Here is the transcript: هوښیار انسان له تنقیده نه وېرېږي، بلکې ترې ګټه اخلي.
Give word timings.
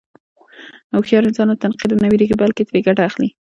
هوښیار 0.95 1.23
انسان 1.27 1.47
له 1.49 1.55
تنقیده 1.63 1.95
نه 2.03 2.07
وېرېږي، 2.11 2.35
بلکې 2.43 2.63
ترې 2.67 2.79
ګټه 2.87 3.01
اخلي. 3.09 3.29